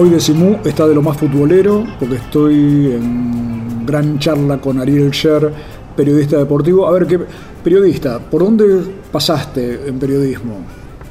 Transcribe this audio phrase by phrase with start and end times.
[0.00, 5.52] Hoy Decimú está de lo más futbolero porque estoy en gran charla con Ariel Sher,
[5.96, 6.86] periodista deportivo.
[6.86, 7.18] A ver, ¿qué
[7.64, 8.20] periodista?
[8.20, 8.80] ¿Por dónde
[9.10, 10.58] pasaste en periodismo?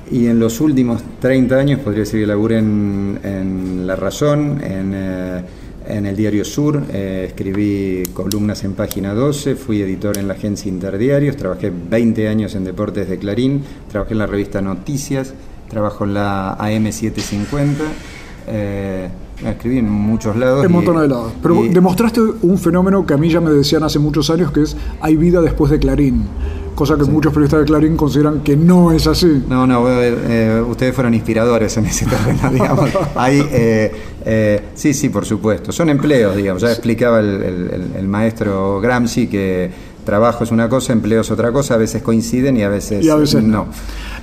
[0.10, 5.44] Y en los últimos 30 años podría decir que laburé en, La Razón, eh,
[5.86, 10.70] en, el Diario Sur, eh, escribí columnas en Página 12, fui editor en la agencia
[10.70, 15.34] Interdiarios, trabajé 20 años en Deportes de Clarín, trabajé en la revista Noticias,
[15.68, 18.16] trabajo en la AM750
[18.48, 19.10] eh,
[19.46, 20.62] escribí en muchos lados.
[20.62, 21.34] En un montón de lados.
[21.42, 24.76] Pero demostraste un fenómeno que a mí ya me decían hace muchos años, que es
[25.02, 26.26] hay vida después de Clarín.
[26.76, 29.44] Cosa que muchos periodistas de Clarín consideran que no es así.
[29.50, 32.92] No, no, eh, eh, ustedes fueron inspiradores en ese terreno, digamos.
[33.26, 35.72] Eh, sí, sí, por supuesto.
[35.72, 36.62] Son empleos, digamos.
[36.62, 39.72] Ya explicaba el, maestro Gramsci que
[40.08, 43.10] trabajo es una cosa, empleo es otra cosa, a veces coinciden y a veces, y
[43.10, 43.68] a veces no.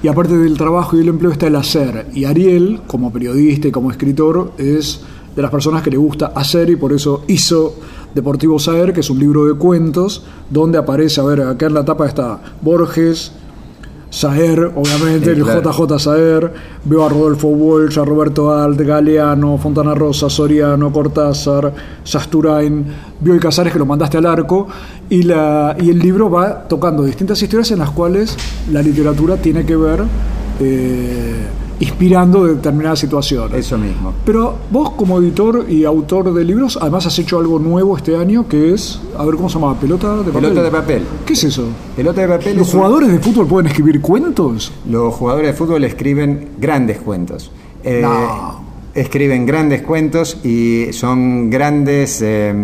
[0.03, 2.07] Y aparte del trabajo y el empleo está el hacer.
[2.15, 5.03] Y Ariel, como periodista y como escritor, es
[5.37, 7.75] de las personas que le gusta hacer y por eso hizo
[8.15, 11.85] Deportivo Saer, que es un libro de cuentos donde aparece, a ver, acá en la
[11.85, 13.33] tapa está Borges,
[14.15, 16.53] Saer, obviamente, el JJ Saer,
[16.85, 22.87] veo a Rodolfo Walsh, a Roberto Alt, Galeano, Fontana Rosa, Soriano, Cortázar, Sasturain,
[23.19, 24.69] veo y Casares que lo mandaste al arco,
[25.11, 28.37] y, la, y el libro va tocando distintas historias en las cuales
[28.71, 30.05] la literatura tiene que ver
[30.61, 31.49] eh,
[31.81, 33.59] inspirando determinadas situaciones.
[33.59, 34.13] Eso mismo.
[34.25, 38.49] Pero vos como editor y autor de libros, además has hecho algo nuevo este año
[38.49, 40.33] que es, a ver cómo se llama, pelota de papel.
[40.35, 41.03] Pelota de papel.
[41.27, 41.65] ¿Qué es eso?
[41.97, 42.57] Pelota de papel.
[42.57, 44.73] ¿Los jugadores de fútbol pueden escribir cuentos?
[44.89, 47.51] Los jugadores de fútbol escriben grandes cuentos.
[47.83, 48.63] Eh, no.
[48.95, 52.55] Escriben grandes cuentos y son grandes eh,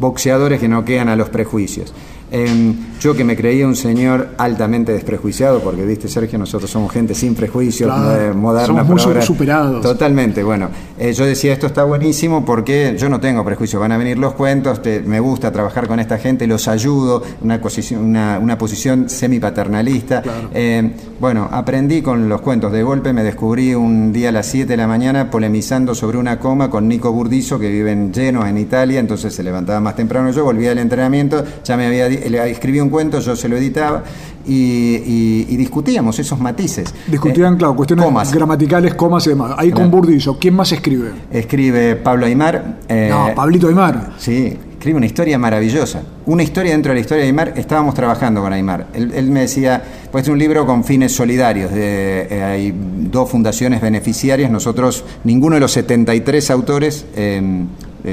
[0.00, 1.92] boxeadores que no quedan a los prejuicios.
[2.34, 7.14] Em, yo que me creía un señor altamente desprejuiciado, porque viste Sergio, nosotros somos gente
[7.14, 8.82] sin prejuicios, eh, moderna.
[8.82, 9.80] Somos muy superados.
[9.82, 10.68] Totalmente, bueno.
[10.98, 14.32] Eh, yo decía, esto está buenísimo porque yo no tengo prejuicios, van a venir los
[14.32, 20.22] cuentos, me gusta trabajar con esta gente, los ayudo, una posición, una, una posición semipaternalista.
[20.52, 22.72] Em, bueno, aprendí con los cuentos.
[22.72, 26.40] De golpe me descubrí un día a las 7 de la mañana polemizando sobre una
[26.40, 30.32] coma con Nico Burdizo, que vive en Genoa, en Italia, entonces se levantaba más temprano
[30.32, 34.04] yo, volvía al entrenamiento, ya me había escribía un cuento, yo se lo editaba
[34.46, 36.94] y, discutíamos esos matices.
[37.06, 39.52] Discutían, claro, cuestiones gramaticales, comas y demás.
[39.56, 41.10] Ahí con Burdizo, ¿quién más escribe?
[41.30, 42.78] Escribe Pablo Aymar.
[42.88, 44.12] Eh, no, Pablito Aymar.
[44.18, 46.02] Sí, escribe una historia maravillosa.
[46.26, 47.54] Una historia dentro de la historia de Aymar.
[47.56, 48.88] Estábamos trabajando con Aymar.
[48.92, 51.72] Él, me decía, pues es un libro con fines solidarios.
[51.72, 52.74] De, eh, hay
[53.10, 54.50] dos fundaciones beneficiarias.
[54.50, 57.64] Nosotros, ninguno de los 73 autores eh,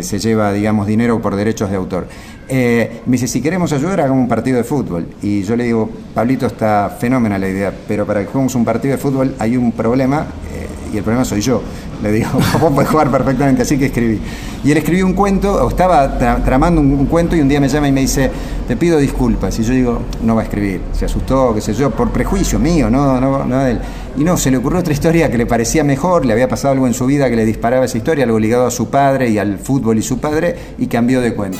[0.02, 2.08] se lleva, digamos, dinero por derechos de autor.
[2.54, 5.08] Eh, me dice, si queremos ayudar, hagamos un partido de fútbol.
[5.22, 8.92] Y yo le digo, Pablito, está fenómena la idea, pero para que juguemos un partido
[8.92, 11.62] de fútbol hay un problema, eh, y el problema soy yo.
[12.04, 12.28] Le digo,
[12.60, 14.20] vos podés jugar perfectamente, así que escribí.
[14.66, 17.88] Y él escribió un cuento, o estaba tramando un, cuento, y un día me llama
[17.88, 18.30] y me dice,
[18.68, 19.58] te pido disculpas.
[19.58, 20.82] Y yo digo, no va a escribir.
[20.92, 23.80] Se asustó, qué sé yo, por prejuicio mío, no, no, no de él.
[24.18, 26.86] Y no, se le ocurrió otra historia que le parecía mejor, le había pasado algo
[26.86, 29.58] en su vida que le disparaba esa historia, algo ligado a su padre y al
[29.58, 31.60] fútbol y su padre, y cambió de cuento.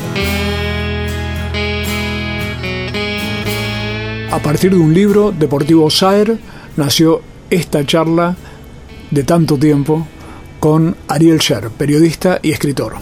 [4.32, 6.40] A partir de un libro, Deportivo Saer,
[6.78, 8.38] nació esta charla
[9.12, 10.08] de tanto tiempo
[10.62, 12.94] con Ariel Sher, periodista y escritor.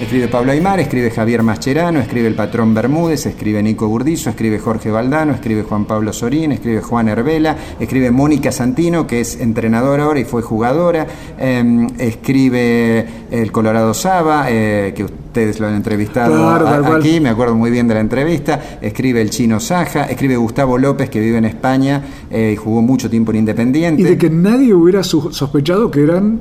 [0.00, 4.90] Escribe Pablo Aymar, escribe Javier Mascherano, escribe el patrón Bermúdez, escribe Nico Burdizo, escribe Jorge
[4.90, 10.18] Valdano, escribe Juan Pablo Sorín, escribe Juan Herbela, escribe Mónica Santino, que es entrenadora ahora
[10.18, 11.06] y fue jugadora,
[11.38, 16.48] em, escribe el Colorado Saba, eh, que ustedes lo han entrevistado
[16.96, 21.10] aquí, me acuerdo muy bien de la entrevista, escribe el Chino Saja, escribe Gustavo López,
[21.10, 24.00] que vive en España eh, y jugó mucho tiempo en Independiente.
[24.00, 26.40] Y de que nadie hubiera sospechado que eran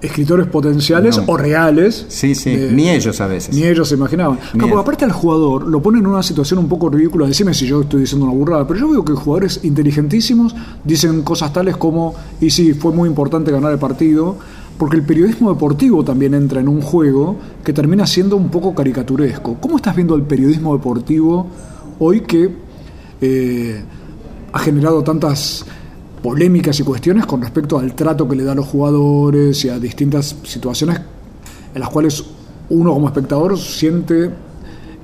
[0.00, 2.06] escritores potenciales o reales.
[2.08, 3.54] Sí, sí, ni ellos a veces.
[3.54, 4.38] Ni ellos se imaginaban.
[4.76, 7.26] aparte al jugador lo ponen en una situación un poco ridícula.
[7.26, 10.54] Decime si yo estoy diciendo una burrada, pero yo veo que jugadores inteligentísimos
[10.84, 14.36] dicen cosas tales como, y sí, fue muy importante ganar el partido,
[14.78, 19.56] porque el periodismo deportivo también entra en un juego que termina siendo un poco caricaturesco.
[19.60, 21.48] ¿Cómo estás viendo el periodismo deportivo
[21.98, 22.48] hoy que
[23.20, 23.82] eh,
[24.52, 25.66] ha generado tantas
[26.22, 29.78] polémicas y cuestiones con respecto al trato que le da a los jugadores y a
[29.78, 31.00] distintas situaciones
[31.74, 32.24] en las cuales
[32.70, 34.30] uno como espectador siente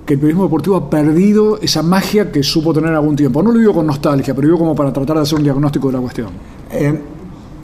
[0.05, 3.43] que el periodismo deportivo ha perdido esa magia que supo tener algún tiempo.
[3.43, 5.93] No lo digo con nostalgia, pero digo como para tratar de hacer un diagnóstico de
[5.95, 6.29] la cuestión.
[6.71, 7.01] Eh,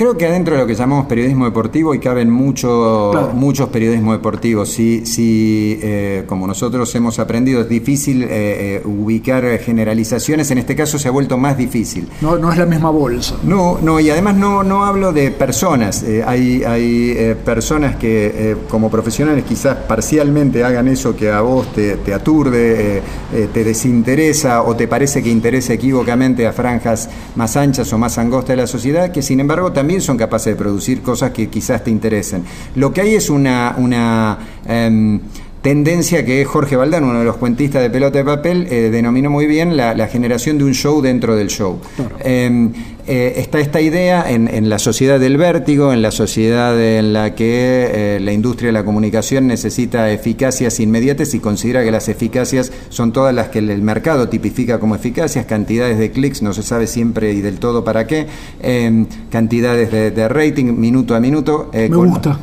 [0.01, 4.71] Creo que adentro de lo que llamamos periodismo deportivo y caben mucho, muchos periodismos deportivos.
[4.71, 10.75] Si, si eh, como nosotros hemos aprendido, es difícil eh, eh, ubicar generalizaciones, en este
[10.75, 12.09] caso se ha vuelto más difícil.
[12.23, 13.35] No, no es la misma bolsa.
[13.43, 16.03] No, no, y además no, no hablo de personas.
[16.25, 22.15] hay hay personas que como profesionales quizás parcialmente hagan eso que a vos te, te
[22.15, 23.03] aturde,
[23.53, 28.57] te desinteresa o te parece que interesa equívocamente a franjas más anchas o más angostas
[28.57, 31.91] de la sociedad, que sin embargo también son capaces de producir cosas que quizás te
[31.91, 32.45] interesen.
[32.77, 35.19] Lo que hay es una, una em,
[35.63, 39.47] tendencia que Jorge Valdán, uno de los cuentistas de pelota de papel, eh, denominó muy
[39.47, 41.79] bien la, generación de un show dentro del show.
[42.21, 42.73] Em,
[43.07, 48.17] eh, está esta idea en, la sociedad del vértigo, en la sociedad en la que
[48.17, 53.13] eh, la industria de la comunicación necesita eficacias inmediatas y considera que las eficacias son
[53.13, 57.33] todas las que el mercado tipifica como eficacias, cantidades de clics, no se sabe siempre
[57.33, 58.27] y del todo para qué,
[58.63, 61.71] em, cantidades de, rating, minuto a minuto.
[61.73, 62.39] Me gusta.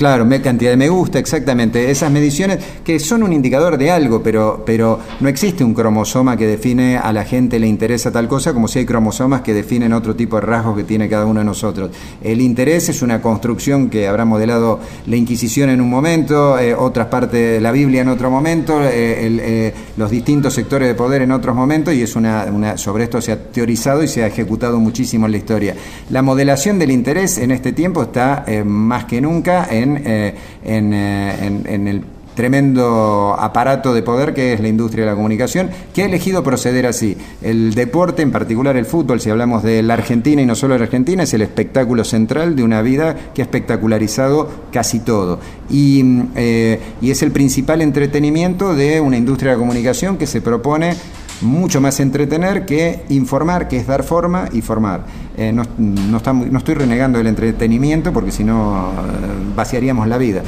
[0.00, 1.90] Claro, cantidad de me gusta, exactamente.
[1.90, 6.46] Esas mediciones que son un indicador de algo, pero, pero no existe un cromosoma que
[6.46, 10.16] define a la gente le interesa tal cosa, como si hay cromosomas que definen otro
[10.16, 11.90] tipo de rasgos que tiene cada uno de nosotros.
[12.22, 17.08] El interés es una construcción que habrá modelado la Inquisición en un momento, eh, otras
[17.08, 21.32] partes de la Biblia en otro momento, eh, eh, los distintos sectores de poder en
[21.32, 24.80] otros momentos, y es una, una, sobre esto se ha teorizado y se ha ejecutado
[24.80, 25.74] muchísimo en la historia.
[26.08, 30.34] La modelación del interés en este tiempo está más que nunca en eh,
[30.64, 32.02] eh, en, el
[32.34, 36.86] tremendo aparato de poder que es la industria de la comunicación, que ha elegido proceder
[36.86, 37.16] así.
[37.42, 40.78] El deporte, en particular el fútbol, si hablamos de la Argentina y no solo de
[40.80, 45.38] la Argentina, es el espectáculo central de una vida que ha espectacularizado casi todo.
[45.68, 50.40] Y, eh, y es el principal entretenimiento de una industria de la comunicación que se
[50.40, 50.94] propone
[51.42, 55.04] mucho más entretener que informar, que es dar forma y formar.
[55.36, 56.18] Eh, no, no,
[56.58, 60.42] estoy renegando el entretenimiento porque si no eh, vaciaríamos la vida.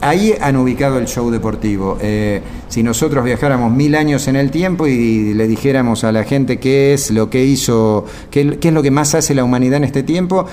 [0.00, 1.96] Ahí han ubicado el show deportivo.
[2.00, 6.58] Eh, si nosotros viajáramos mil años en el tiempo y le dijéramos a la gente
[6.58, 9.84] qué es lo que hizo, qué, qué es lo que más hace la humanidad en
[9.84, 10.46] este tiempo,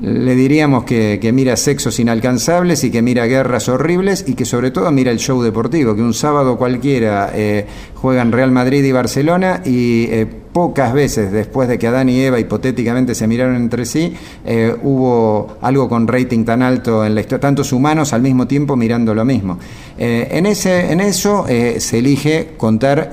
[0.00, 4.90] le diríamos que, mira sexos inalcanzables y que mira guerras horribles y que sobre todo
[4.90, 10.04] mira el show deportivo, que un sábado cualquiera eh, juegan Real Madrid y Barcelona y
[10.04, 14.74] eh, pocas veces después de que Adán y Eva hipotéticamente se miraron entre sí, eh,
[14.82, 19.14] hubo algo con rating tan alto en la historia, tantos humanos al mismo tiempo mirando
[19.14, 19.58] lo mismo.
[19.98, 23.10] en, ese, en eso se elige contar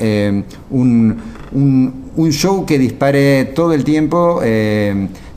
[0.71, 1.17] un,
[1.51, 4.41] un, show que dispare todo el tiempo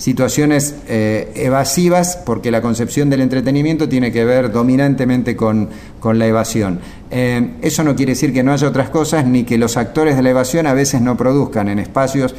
[0.02, 5.69] situaciones eh, evasivas, porque la concepción del entretenimiento tiene que ver dominantemente con,
[6.02, 6.81] la evasión.
[7.12, 10.23] Eh, eso no quiere decir que no haya otras cosas, ni que los actores de
[10.23, 12.34] la evasión a veces no produzcan en espacios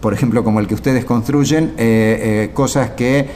[0.00, 3.26] por ejemplo, como el que ustedes construyen, eh, cosas que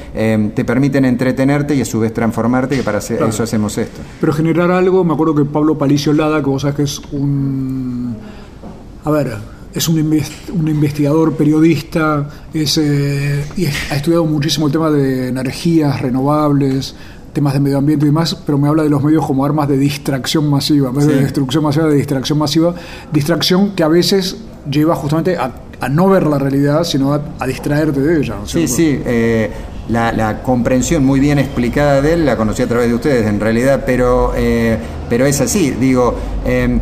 [0.55, 4.02] te permiten entretenerte y a su vez transformarte, que para hacer, eso hacemos esto.
[4.20, 8.19] Pero generar algo, me acuerdo que Pablo Palicio Lada, que vos sabes que es un...
[9.02, 9.38] A ver,
[9.75, 16.94] es un, investigador, periodista, es, eh, y ha estudiado muchísimo el tema de energías renovables,
[17.32, 19.77] temas de medio ambiente y demás, pero me habla de los medios como armas de
[19.77, 22.75] distracción masiva, en vez de destrucción masiva, de distracción masiva,
[23.13, 24.39] distracción que a veces
[24.70, 25.53] lleva justamente a,
[25.89, 28.37] no ver la realidad, sino a, distraerte de ella.
[28.44, 29.01] sí, sí.
[29.05, 29.51] Eh,
[29.89, 33.84] la, comprensión muy bien explicada de él la conocí a través de ustedes en realidad,
[33.87, 34.77] pero, eh,
[35.08, 36.79] pero es así, digo, em,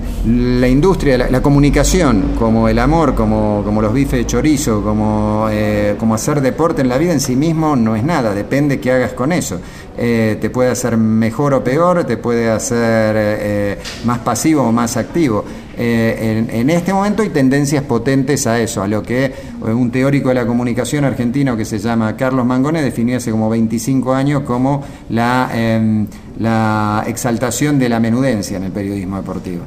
[0.61, 5.97] la industria, la, comunicación, como el amor, como, como los bifes de chorizo, como, eh,
[5.99, 9.12] como hacer deporte en la vida en sí mismo no es nada, depende qué hagas
[9.12, 9.61] con eso.
[9.99, 15.45] Eh, te puede hacer mejor o peor, te puede hacer más pasivo o más activo.
[15.78, 20.30] Eh, en, este momento hay tendencias potentes a eso, a lo que eh, un teórico
[20.30, 24.83] de la comunicación argentino que se llama Carlos Mangone definió hace como 25 años como
[25.11, 26.06] la, em,
[26.38, 29.64] la exaltación de la menudencia en el periodismo deportivo.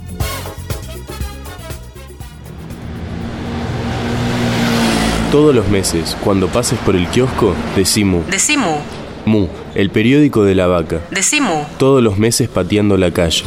[5.32, 8.24] Todos los meses, cuando pases por el kiosco, decimu.
[8.32, 8.78] Decimu.
[9.26, 11.02] Mu, el periódico de la vaca.
[11.12, 11.66] Decimu.
[11.78, 13.44] Todos los meses pateando la calle.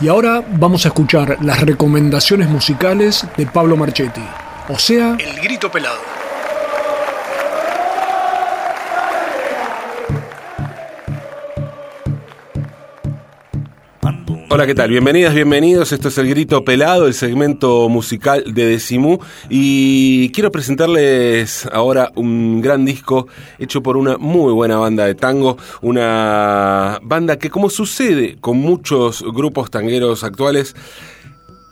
[0.00, 4.24] Y ahora vamos a escuchar las recomendaciones musicales de Pablo Marchetti.
[4.68, 6.13] O sea, el grito pelado.
[14.54, 14.88] Hola, ¿qué tal?
[14.88, 15.90] Bienvenidas, bienvenidos.
[15.90, 19.18] Esto es El Grito Pelado, el segmento musical de Decimú.
[19.50, 23.26] Y quiero presentarles ahora un gran disco
[23.58, 25.56] hecho por una muy buena banda de tango.
[25.82, 30.76] Una banda que, como sucede con muchos grupos tangueros actuales,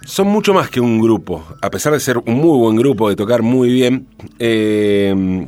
[0.05, 1.45] son mucho más que un grupo.
[1.61, 4.09] A pesar de ser un muy buen grupo, de tocar muy bien.
[4.41, 5.47] Eh,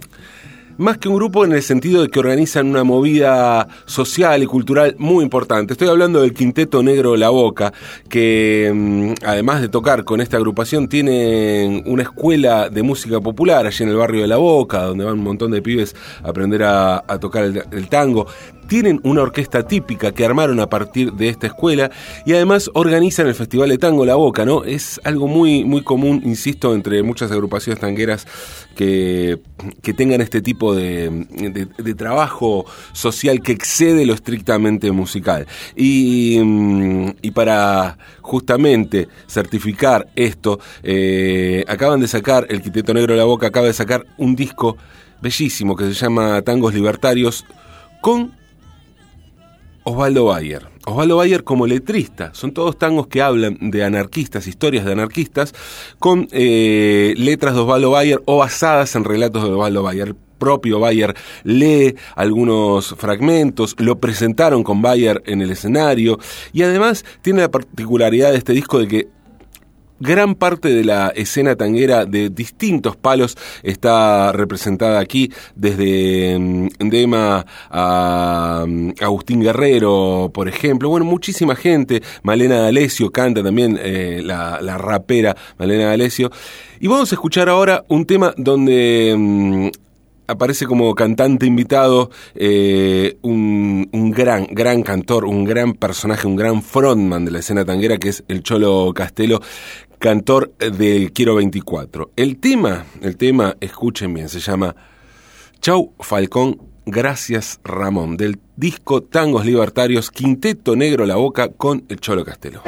[0.78, 4.94] más que un grupo en el sentido de que organizan una movida social y cultural
[4.98, 5.72] muy importante.
[5.72, 7.72] Estoy hablando del Quinteto Negro La Boca,
[8.08, 13.84] que mm, además de tocar con esta agrupación, tienen una escuela de música popular allí
[13.84, 17.02] en el barrio de La Boca, donde van un montón de pibes a aprender a,
[17.20, 18.26] tocar el tango
[18.66, 21.90] tienen una orquesta típica que armaron a partir de esta escuela
[22.26, 24.64] y además organizan el Festival de Tango La Boca, ¿no?
[24.64, 28.26] Es algo muy, muy común, insisto, entre muchas agrupaciones tangueras
[28.74, 29.38] que,
[29.82, 31.26] que tengan este tipo de,
[31.96, 35.46] trabajo social que excede lo estrictamente musical.
[35.76, 36.38] Y,
[37.22, 43.66] y para justamente certificar esto, eh, acaban de sacar, el Quiteto Negro la Boca acaba
[43.66, 44.76] de sacar un disco
[45.20, 47.44] bellísimo que se llama Tangos Libertarios
[48.00, 48.32] con
[49.84, 50.66] Osvaldo Bayer.
[50.86, 52.32] Osvaldo Bayer como letrista.
[52.34, 55.54] Son todos tangos que hablan de anarquistas, historias de anarquistas,
[55.98, 61.14] con eh, letras de Osvaldo Bayer o basadas en relatos de Osvaldo Bayer propio Bayer
[61.44, 66.18] lee algunos fragmentos, lo presentaron con Bayer en el escenario
[66.52, 69.08] y además tiene la particularidad de este disco de que
[70.00, 77.44] gran parte de la escena tanguera de distintos palos está representada aquí, desde mm, Dema
[77.70, 80.88] a mm, Agustín Guerrero, por ejemplo.
[80.88, 82.02] Bueno, muchísima gente.
[82.22, 86.30] Malena D'Alessio canta también eh, la, la, rapera Malena D'Alessio.
[86.80, 89.83] Y vamos a escuchar ahora un tema donde mm,
[90.26, 96.62] aparece como cantante invitado eh, un, un, gran, gran cantor, un gran personaje, un gran
[96.62, 99.40] frontman de la escena tanguera que es el Cholo Castelo,
[99.98, 102.12] cantor del Quiero 24.
[102.16, 104.74] El tema, el tema, escuchen bien, se llama
[105.60, 112.24] Chau Falcón, gracias Ramón, del disco Tangos Libertarios, Quinteto Negro La Boca con el Cholo
[112.24, 112.62] Castelo.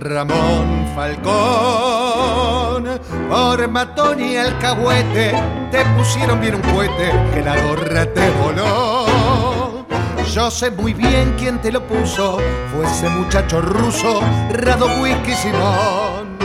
[0.00, 2.88] Ramón Falcón,
[3.28, 5.34] por matón y alcahuete,
[5.70, 9.84] te pusieron bien un cohete que la gorra te voló.
[10.32, 12.38] Yo sé muy bien quién te lo puso,
[12.72, 16.38] fue ese muchacho ruso, Rado Whisky Simón.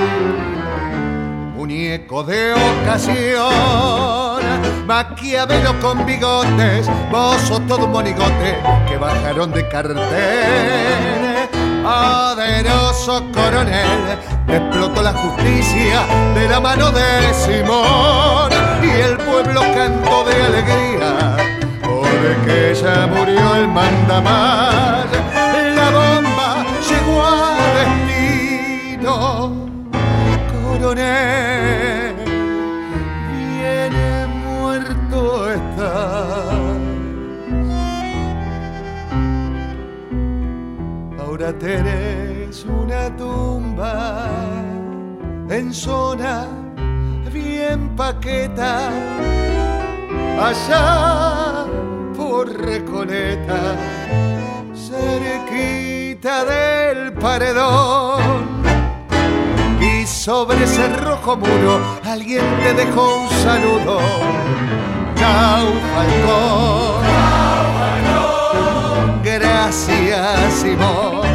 [1.55, 4.43] Muñeco de ocasión,
[4.85, 8.57] Maquiavelo con bigotes, vos todo un monigote
[8.89, 11.24] que bajaron de cartel
[11.85, 15.99] poderoso coronel, explotó la justicia
[16.33, 18.49] de la mano de Simón
[18.81, 21.37] y el pueblo cantó de alegría
[21.83, 25.05] porque ya murió el mandamás.
[25.75, 29.15] La bomba llegó al destino,
[30.51, 31.54] coronel,
[41.53, 44.27] tenés una tumba
[45.49, 46.47] en zona
[47.31, 48.89] bien paqueta,
[50.41, 51.65] allá
[52.15, 53.75] por Recoleta,
[54.73, 58.63] cerquita del paredón.
[59.79, 63.99] Y sobre ese rojo muro alguien te dejó un saludo.
[65.15, 67.34] Chau, Falcón.
[69.37, 71.25] Gracias, Simón.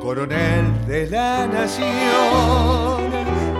[0.00, 3.10] coronel de la nación.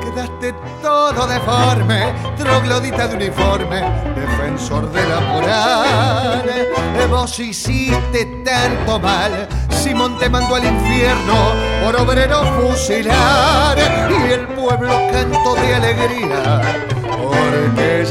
[0.00, 3.80] Quedaste todo deforme, troglodita de uniforme,
[4.14, 6.68] defensor de la moral.
[7.10, 9.48] Vos hiciste tanto mal,
[9.84, 11.52] Simón te mandó al infierno
[11.84, 13.76] por obrero fusilar.
[14.08, 16.62] Y el pueblo cantó de alegría,
[17.06, 18.06] porque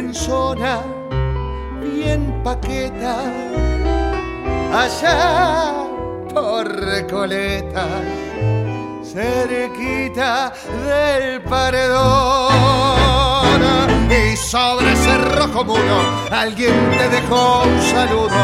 [0.00, 0.80] en zona
[1.82, 3.16] bien paqueta,
[4.72, 5.74] allá
[6.32, 7.86] por Recoleta,
[9.04, 10.54] cerquita
[10.86, 12.50] del paredón
[14.10, 15.98] y sobre ese rojo muro
[16.30, 18.42] alguien te dejó un saludo.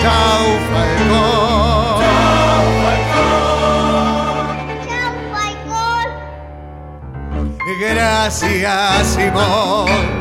[0.00, 2.04] Chau, Falcón.
[2.04, 2.64] Chau,
[5.32, 6.08] Falcón.
[7.80, 10.15] Gracias, Simón.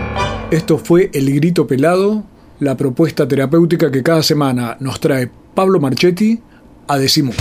[0.51, 2.23] Esto fue El Grito Pelado,
[2.59, 6.39] la propuesta terapéutica que cada semana nos trae Pablo Marchetti
[6.87, 7.31] a Decimu.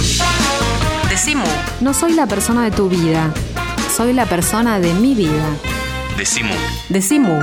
[1.10, 1.44] Decimu.
[1.82, 3.30] No soy la persona de tu vida,
[3.94, 5.46] soy la persona de mi vida.
[6.16, 6.54] Decimu.
[6.88, 7.40] Decimu.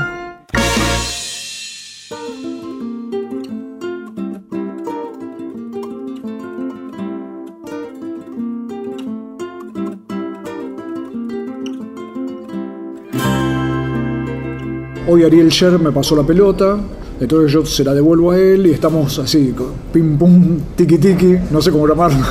[15.14, 16.80] Hoy Ariel Sher me pasó la pelota,
[17.20, 19.54] entonces yo se la devuelvo a él y estamos así,
[19.92, 22.26] pim pum, tiki tiki, no sé cómo llamarlo,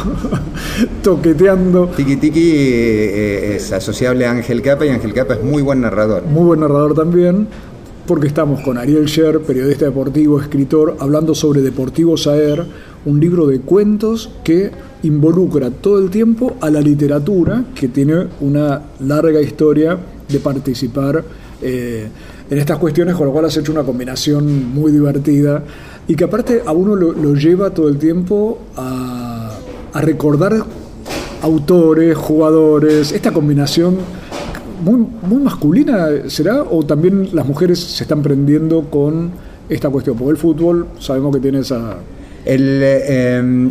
[1.02, 1.88] toqueteando.
[1.94, 6.24] Tiki Tiki eh, es asociable a Ángel Capa y Ángel Capa es muy buen narrador.
[6.24, 7.48] Muy buen narrador también,
[8.06, 12.64] porque estamos con Ariel Sher, periodista deportivo, escritor, hablando sobre Deportivo Saer,
[13.04, 14.70] un libro de cuentos que
[15.02, 21.22] involucra todo el tiempo a la literatura, que tiene una larga historia de participar
[21.62, 22.08] eh,
[22.50, 25.62] en estas cuestiones, con lo cual has hecho una combinación muy divertida
[26.08, 29.56] y que aparte a uno lo, lleva todo el tiempo a,
[29.94, 30.64] recordar
[31.42, 33.96] autores, jugadores, esta combinación
[34.84, 39.30] muy, muy masculina será o también las mujeres se están prendiendo con
[39.68, 41.96] esta cuestión, porque el fútbol sabemos que tiene esa...
[42.44, 43.70] Eh,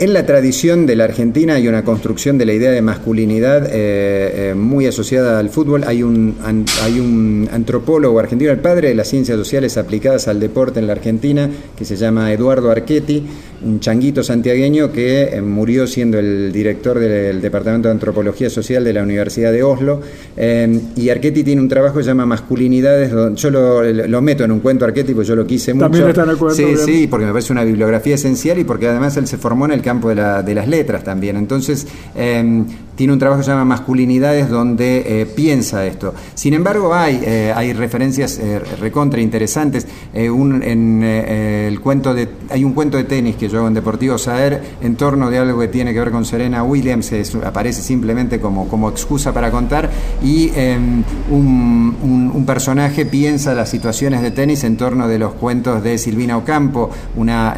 [0.00, 4.50] en la tradición de la Argentina hay una construcción de la idea de masculinidad eh,
[4.50, 5.84] eh, muy asociada al fútbol.
[5.84, 6.36] Hay un,
[6.82, 10.94] hay un antropólogo argentino, el padre de las ciencias sociales aplicadas al deporte en la
[10.94, 13.24] Argentina, que se llama Eduardo Archetti,
[13.64, 18.92] un changuito santiagueño que eh, murió siendo el director del Departamento de Antropología Social de
[18.92, 20.00] la Universidad de Oslo.
[20.36, 24.44] Eh, y Archetti tiene un trabajo que se llama Masculinidades, donde yo lo, lo meto
[24.44, 25.84] en un cuento Archetti, porque yo lo quise mucho.
[25.86, 26.78] También está en el cuento, Sí, bien.
[26.78, 29.82] sí, porque me parece una bibliografía esencial y porque además él se formó en el
[29.82, 31.36] campo de, la- de las letras también.
[31.36, 32.64] Entonces, eh,
[32.96, 36.14] tiene un trabajo que se llama Masculinidades donde eh, piensa esto.
[36.34, 39.86] Sin embargo, hay, eh, hay referencias eh, recontra interesantes.
[40.12, 44.62] En, el cuento de, hay un cuento de tenis que yo hago en Deportivo Saer
[44.80, 47.12] en torno de algo que tiene que ver con Serena Williams,
[47.44, 49.90] aparece simplemente como, como excusa para contar,
[50.22, 50.78] y eh,
[51.30, 56.36] un, un- personaje piensa las situaciones de tenis en torno de los cuentos de Silvina
[56.36, 57.54] Ocampo, una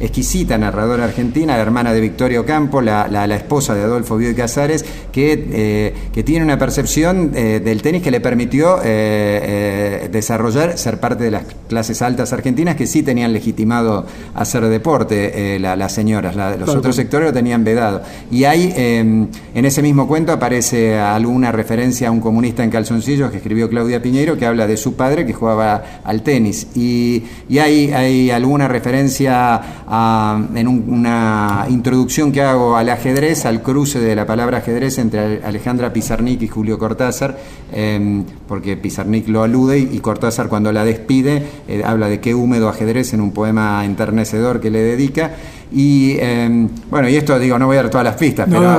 [0.00, 4.86] exquisita narradora argentina, la hermana de Victoria Ocampo, la, la- esposa de Adolfo Bioy Casares,
[5.12, 10.78] que, eh, que tiene una percepción eh, del tenis que le permitió eh, eh, desarrollar,
[10.78, 15.92] ser parte de las clases altas argentinas que sí tenían legitimado hacer deporte, la- las
[15.92, 16.78] señoras, la- los Claro.
[16.78, 18.00] otros sectores lo tenían vedado.
[18.30, 23.30] Y hay, eh, en ese mismo cuento aparece alguna referencia a un comunista en calzoncillos
[23.30, 26.66] que escribió Claudia Piñeiro, que habla de su padre que jugaba al tenis.
[26.74, 33.44] Y, y hay, hay alguna referencia a- en un- una introducción que hago al ajedrez,
[33.44, 37.38] al cruce de la palabra ajedrez entre Alejandra Pizarnik y Julio Cortázar,
[37.72, 42.68] eh, porque Pizarnik lo alude y Cortázar cuando la despide eh, habla de qué húmedo
[42.68, 45.34] ajedrez en un poema enternecedor que le dedica.
[45.72, 48.70] Y eh, bueno, y esto digo, no voy a dar todas las pistas, No, pero
[48.70, 48.76] no,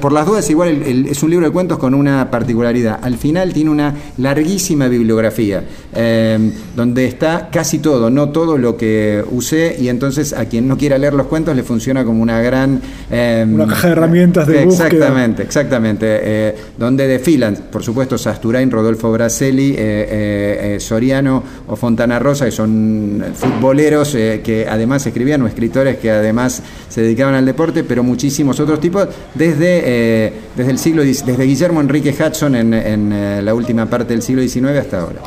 [0.00, 3.00] por- las dudas, igual el- el- es un libro de cuentos con una particularidad.
[3.02, 5.64] Al final tiene una larguísima bibliografía,
[5.94, 10.78] eh, donde está casi todo, no todo lo que usé, y entonces a quien no
[10.78, 12.80] quiera leer los cuentos le funciona como una gran...
[13.10, 14.86] eh, Una caja de herramientas de búsqueda.
[14.86, 16.06] Exactamente, exactamente.
[16.08, 22.52] eh, donde desfilan, por supuesto, Sasturain, Rodolfo Braselli, eh, eh, Soriano o Fontana Rosa, que
[22.52, 28.58] son futboleros que además escribían, o escritores que además se dedicaban al deporte, pero muchísimos
[28.60, 33.54] otros tipos, desde, eh, desde el siglo desde Guillermo Enrique Hudson en, en, eh, la
[33.54, 35.20] última parte del siglo XIX hasta ahora.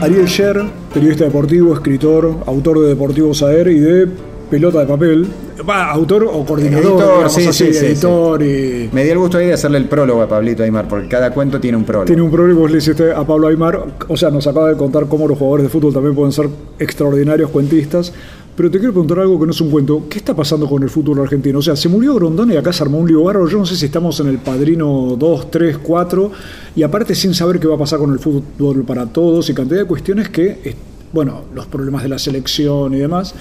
[0.00, 0.62] Ariel Sher,
[0.94, 4.08] periodista deportivo, escritor, autor de Deportivo Saer y de
[4.48, 5.26] Pelota de Papel.
[5.66, 8.90] Va, autor o coordinador, Editor, digamos sí, así, sí, sí, editor y...
[8.92, 11.58] Me dio el gusto ahí de hacerle el prólogo a Pablito Aymar, porque cada cuento
[11.58, 12.06] tiene un prólogo.
[12.06, 15.06] Tiene un problema, vos le hiciste a Pablo Aymar, o sea, nos acaba de contar
[15.06, 18.12] cómo los jugadores de fútbol también pueden ser extraordinarios cuentistas,
[18.54, 20.90] pero te quiero preguntar algo que no es un cuento, ¿qué está pasando con el
[20.90, 21.58] fútbol argentino?
[21.60, 23.76] O sea, se murió Grondona y acá se armó un lío bárbaro, yo no sé
[23.76, 26.32] si estamos en el padrino 2, 3, 4,
[26.76, 29.80] y aparte sin saber qué va a pasar con el fútbol para todos y cantidad
[29.80, 30.74] de cuestiones que,
[31.12, 33.34] bueno, los problemas de la selección y demás,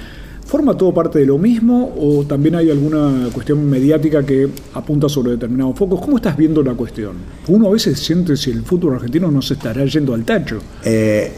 [0.48, 5.32] ¿Forma todo parte de lo mismo o también hay alguna cuestión mediática que apunta sobre
[5.32, 6.00] determinados focos?
[6.00, 7.18] ¿Cómo estás viendo la cuestión?
[7.50, 10.60] Uno a veces siente si el fútbol argentino no se estará yendo al tacho.
[10.86, 11.30] Eh,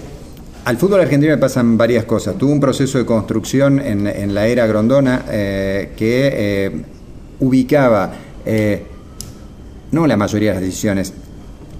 [0.63, 2.37] al fútbol argentino le pasan varias cosas.
[2.37, 6.81] Tuvo un proceso de construcción en, en la era Grondona eh, que eh,
[7.39, 8.13] ubicaba
[9.91, 11.13] no la mayoría de las decisiones,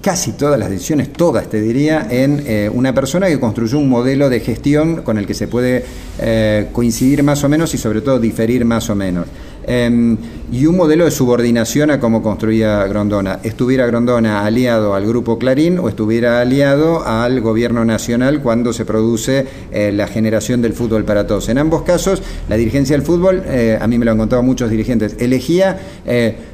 [0.00, 4.30] casi todas las decisiones, todas te diría, en eh, una persona que construyó un modelo
[4.30, 5.84] de gestión con el que se puede
[6.18, 9.26] eh, coincidir más o menos y sobre todo diferir más o menos.
[9.66, 10.16] Eh,
[10.52, 13.40] y un modelo de subordinación a cómo construía Grondona.
[13.42, 19.46] Estuviera Grondona aliado al grupo Clarín o estuviera aliado al gobierno nacional cuando se produce
[19.70, 21.48] eh, la generación del fútbol para todos.
[21.50, 23.42] En ambos casos, la dirigencia del fútbol,
[23.80, 25.78] a mí me lo han contado muchos dirigentes, elegía...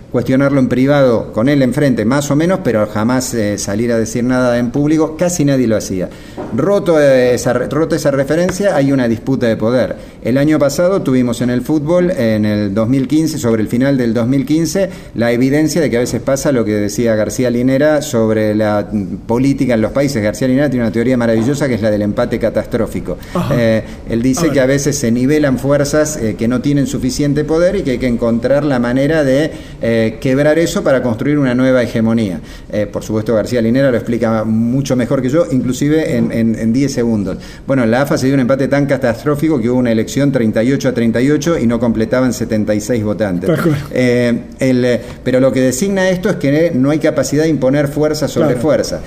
[0.07, 3.99] eh, cuestionarlo en privado con él enfrente, más o menos, pero jamás eh, salir a
[3.99, 6.09] decir nada en público, casi nadie lo hacía.
[6.55, 9.97] Roto esa, rota esa referencia, hay una disputa de poder.
[10.23, 14.90] El año pasado tuvimos en el fútbol, en el 2015, sobre el final del 2015,
[15.14, 18.88] la evidencia de que a veces pasa lo que decía García Linera sobre la
[19.27, 20.23] política en los países.
[20.23, 23.19] García Linera tiene una teoría maravillosa que es la del empate catastrófico.
[23.53, 27.45] Eh, él dice A que a veces se nivelan fuerzas eh, que no tienen suficiente
[27.45, 29.53] poder y que hay que encontrar la manera de
[29.98, 32.40] eh, quebrar eso para construir una nueva hegemonía.
[32.70, 36.72] Eh, por supuesto, García Linera lo explica mucho mejor que yo, inclusive en, en- en
[36.72, 37.38] 10 segundos.
[37.66, 40.88] Bueno, en la AFA se dio un empate tan catastrófico que hubo una elección 38
[40.88, 43.48] a 38 y no completaban 76 votantes.
[43.92, 48.28] Eh, el, pero lo que designa esto es que no hay capacidad de imponer fuerza
[48.28, 48.61] sobre Claro.
[48.61, 49.00] fuerza.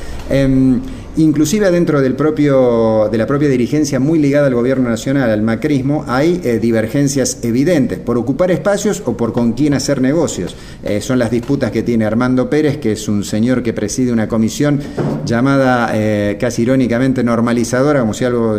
[1.19, 6.05] Inclusive dentro del propio, de la propia dirigencia muy ligada al gobierno nacional, al macrismo,
[6.07, 10.55] hay eh, divergencias evidentes por ocupar espacios o por con quién hacer negocios.
[10.81, 14.29] Eh, son las disputas que tiene Armando Pérez, que es un señor que preside una
[14.29, 14.79] comisión
[15.25, 18.57] llamada eh, casi irónicamente normalizadora, como si algo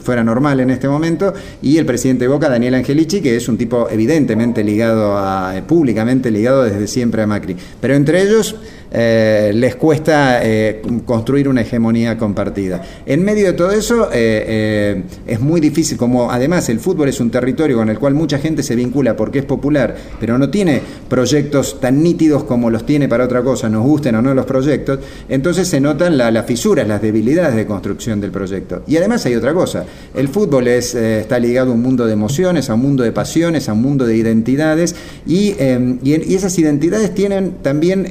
[0.00, 3.58] fuera normal en este momento, y el presidente de Boca, Daniel Angelici, que es un
[3.58, 7.56] tipo evidentemente ligado a, públicamente ligado desde siempre a Macri.
[7.80, 8.54] Pero entre ellos
[8.92, 12.82] eh, les cuesta eh, construir una hegemonía compartida.
[13.04, 17.30] En medio de todo eso eh, es muy difícil, como además el fútbol es un
[17.30, 21.80] territorio con el cual mucha gente se vincula porque es popular, pero no tiene proyectos
[21.80, 25.68] tan nítidos como los tiene para otra cosa, nos gusten o no los proyectos, entonces
[25.68, 28.82] se notan la- las fisuras, las debilidades de construcción del proyecto.
[28.86, 32.70] Y además hay otra cosa, el fútbol es, está ligado a un mundo de emociones,
[32.70, 34.94] a un mundo de pasiones, a un mundo de identidades,
[35.26, 35.54] y,
[36.02, 38.06] y, esas identidades tienen también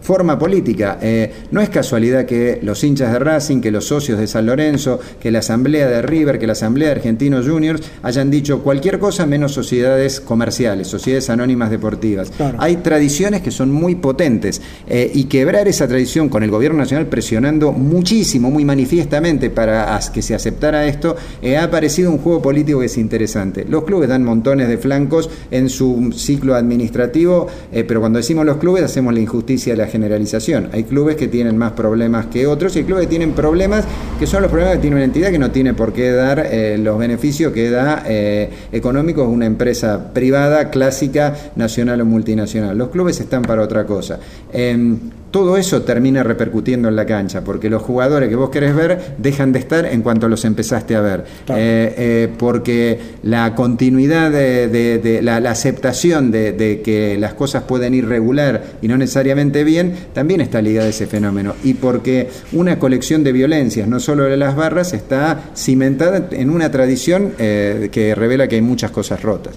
[0.00, 0.98] forma política.
[1.00, 4.98] Eh, no es casualidad que los hinchas de Racing, que los socios de San Lorenzo,
[5.20, 9.26] que la asamblea de River, que la asamblea de Argentinos Juniors hayan dicho cualquier cosa
[9.26, 12.30] menos sociedades comerciales, sociedades anónimas deportivas.
[12.30, 12.58] Claro.
[12.60, 17.06] Hay tradiciones que son muy potentes eh, y quebrar esa tradición con el gobierno nacional
[17.06, 22.80] presionando muchísimo, muy manifiestamente para que se aceptara esto, eh, ha aparecido un juego político
[22.80, 23.66] que es interesante.
[23.68, 28.84] Los clubes dan montones de flancos en su ciclo administrativo, pero cuando decimos los clubes
[28.84, 30.70] hacemos la injusticia de la generalización.
[30.72, 33.84] Hay clubes que tienen más problemas que otros y hay clubes que tienen problemas
[34.18, 36.78] que son los problemas que tiene una entidad que no tiene por qué dar eh,
[36.78, 42.76] los beneficios que da eh, económicos una empresa privada, clásica, nacional o multinacional.
[42.76, 44.18] Los clubes están para otra cosa.
[44.52, 44.98] Em,
[45.30, 49.52] todo eso termina repercutiendo en la cancha, porque los jugadores que vos querés ver dejan
[49.52, 51.24] de estar en cuanto los empezaste a ver.
[51.48, 58.64] Eh, eh, porque la continuidad de, la, aceptación de, que las cosas pueden ir regular
[58.82, 61.54] y no necesariamente bien, también está ligada a ese fenómeno.
[61.62, 66.70] Y porque una colección de violencias, no solo de las barras, está cimentada en una
[66.70, 69.54] tradición eh, que revela que hay muchas cosas rotas.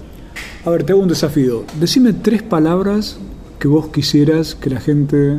[0.64, 1.64] A ver, te hago un desafío.
[1.78, 3.18] Decime tres palabras
[3.58, 5.38] que vos quisieras que la gente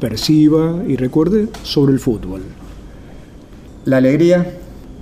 [0.00, 2.42] perciba y recuerde sobre el fútbol?
[3.84, 4.46] La alegría,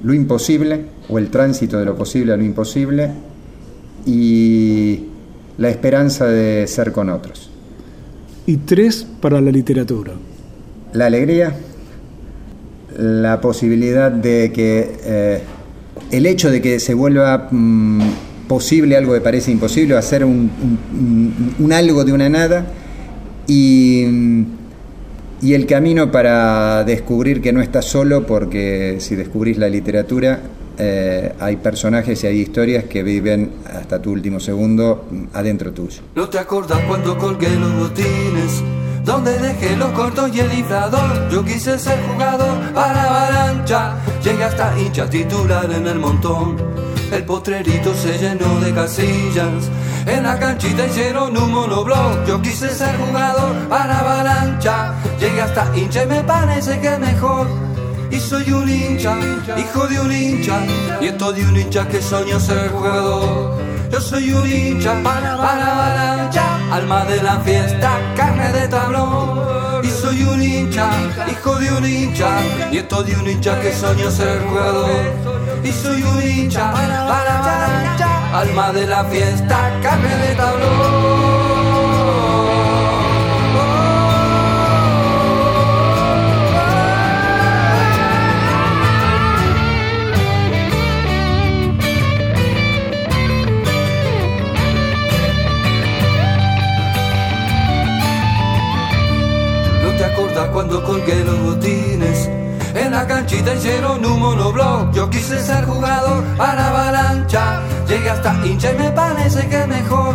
[0.03, 3.11] lo imposible, o el tránsito de lo posible a lo imposible,
[4.05, 5.01] y
[5.57, 7.51] la esperanza de ser con otros.
[8.47, 10.13] Y tres para la literatura.
[10.93, 11.55] La alegría,
[12.97, 15.43] la posibilidad de que eh,
[16.11, 18.01] el hecho de que se vuelva mm,
[18.49, 20.51] posible algo que parece imposible, hacer un,
[21.59, 22.67] un algo de una nada,
[23.47, 24.58] y mm,
[25.41, 30.41] y el camino para descubrir que no estás solo, porque si descubrís la literatura,
[30.79, 36.03] eh, hay personajes y hay historias que viven hasta tu último segundo adentro tuyo.
[36.15, 38.63] ¿No te acordás cuando colgué los botines?
[39.05, 41.31] Donde dejé los cortos y el inflador.
[41.31, 43.97] Yo quise ser jugador para avalancha.
[44.23, 46.57] Llegué hasta hincha titular en el montón.
[47.13, 49.71] El potrerito se llenó de casillas.
[50.07, 52.25] En la canchita hicieron un monoblog.
[52.27, 54.95] Yo quise ser jugador para avalancha.
[55.19, 57.47] Llegué hasta hincha y me parece que mejor.
[58.11, 59.17] Y soy un hincha,
[59.57, 60.59] hijo de un hincha.
[61.01, 63.59] Esto de un hincha que soñó ser jugador.
[63.91, 66.73] Yo soy un hincha para, avalancha.
[66.73, 69.85] Alma de la fiesta, carne de tablón.
[69.85, 70.91] Y soy un hincha,
[71.31, 72.29] hijo de un hincha.
[72.73, 74.91] Esto de un hincha que soñó ser jugador.
[75.63, 80.88] Y soy un hincha para avalancha alma de la fiesta, carne de tablón.
[108.29, 110.15] Hasta hincha y me parece que mejor.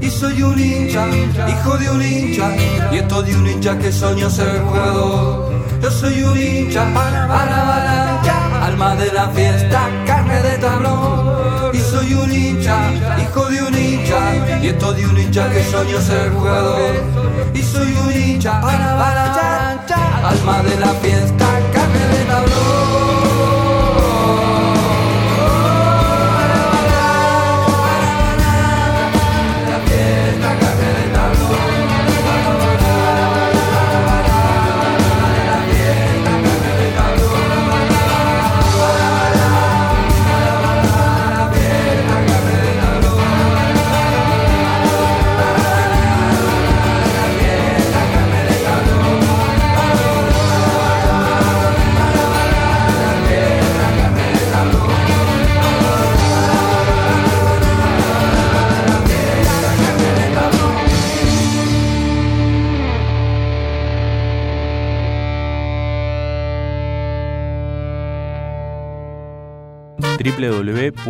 [0.00, 1.04] Y soy un hincha,
[1.48, 2.48] hijo de un hincha.
[2.92, 5.52] Esto de un hincha que soñó ser jugador.
[5.82, 8.66] Yo soy un hincha para avalancha.
[8.66, 11.74] Alma de la fiesta, carne de tablón.
[11.74, 12.76] Y soy un hincha,
[13.20, 14.18] hijo de un hincha.
[14.62, 17.02] Esto de un hincha que soñó ser jugador.
[17.52, 20.28] Y soy un hincha para avalancha.
[20.28, 21.46] Alma de la fiesta,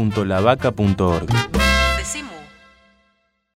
[0.08, 1.59] www.lavaca.org.